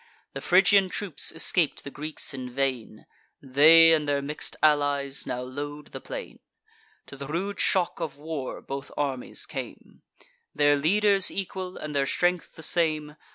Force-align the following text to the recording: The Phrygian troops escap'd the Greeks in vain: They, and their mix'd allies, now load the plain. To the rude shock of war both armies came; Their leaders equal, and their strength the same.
The 0.33 0.41
Phrygian 0.41 0.89
troops 0.89 1.31
escap'd 1.31 1.83
the 1.83 1.91
Greeks 1.91 2.33
in 2.33 2.49
vain: 2.49 3.05
They, 3.39 3.93
and 3.93 4.09
their 4.09 4.19
mix'd 4.23 4.57
allies, 4.63 5.27
now 5.27 5.41
load 5.41 5.91
the 5.91 6.01
plain. 6.01 6.39
To 7.05 7.15
the 7.15 7.27
rude 7.27 7.59
shock 7.59 7.99
of 7.99 8.17
war 8.17 8.61
both 8.63 8.89
armies 8.97 9.45
came; 9.45 10.01
Their 10.55 10.75
leaders 10.75 11.29
equal, 11.29 11.77
and 11.77 11.93
their 11.93 12.07
strength 12.07 12.55
the 12.55 12.63
same. 12.63 13.15